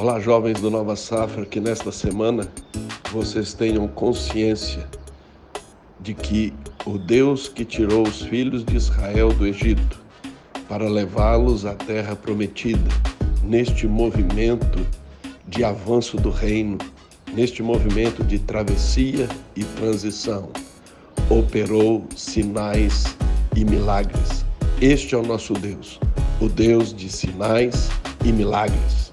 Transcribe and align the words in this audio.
Olá, 0.00 0.18
jovens 0.18 0.58
do 0.58 0.70
Nova 0.70 0.96
Safra, 0.96 1.44
que 1.44 1.60
nesta 1.60 1.92
semana 1.92 2.50
vocês 3.12 3.52
tenham 3.52 3.86
consciência 3.86 4.88
de 6.00 6.14
que 6.14 6.54
o 6.86 6.96
Deus 6.96 7.48
que 7.48 7.66
tirou 7.66 8.08
os 8.08 8.22
filhos 8.22 8.64
de 8.64 8.76
Israel 8.76 9.30
do 9.30 9.46
Egito 9.46 10.00
para 10.66 10.88
levá-los 10.88 11.66
à 11.66 11.74
terra 11.74 12.16
prometida, 12.16 12.88
neste 13.44 13.86
movimento 13.86 14.86
de 15.46 15.62
avanço 15.64 16.16
do 16.16 16.30
reino, 16.30 16.78
neste 17.34 17.62
movimento 17.62 18.24
de 18.24 18.38
travessia 18.38 19.28
e 19.54 19.64
transição, 19.64 20.48
operou 21.28 22.06
sinais 22.16 23.04
e 23.54 23.66
milagres. 23.66 24.46
Este 24.80 25.14
é 25.14 25.18
o 25.18 25.22
nosso 25.22 25.52
Deus, 25.52 26.00
o 26.40 26.48
Deus 26.48 26.94
de 26.94 27.10
sinais 27.10 27.90
e 28.24 28.32
milagres. 28.32 29.09